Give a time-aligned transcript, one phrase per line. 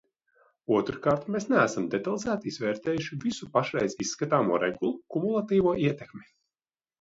[0.77, 6.25] Otrkārt, mēs neesam detalizēti izvērtējuši visu pašreiz izskatāmo regulu kumulatīvo ietekmi.